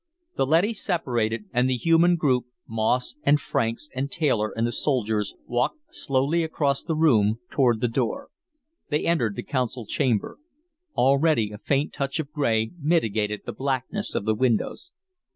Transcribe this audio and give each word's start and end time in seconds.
The 0.35 0.47
leadys 0.47 0.81
separated, 0.81 1.45
and 1.53 1.69
the 1.69 1.77
human 1.77 2.15
group, 2.15 2.45
Moss 2.67 3.17
and 3.21 3.39
Franks 3.39 3.87
and 3.93 4.09
Taylor 4.11 4.49
and 4.57 4.65
the 4.65 4.71
soldiers, 4.71 5.35
walked 5.45 5.93
slowly 5.93 6.43
across 6.43 6.81
the 6.81 6.95
room, 6.95 7.39
toward 7.51 7.81
the 7.81 7.87
door. 7.87 8.29
They 8.89 9.05
entered 9.05 9.35
the 9.35 9.43
Council 9.43 9.85
Chamber. 9.85 10.39
Already 10.95 11.51
a 11.51 11.59
faint 11.59 11.93
touch 11.93 12.19
of 12.19 12.31
gray 12.31 12.71
mitigated 12.81 13.41
the 13.45 13.53
blackness 13.53 14.15
of 14.15 14.25
the 14.25 14.33
windows. 14.33 14.91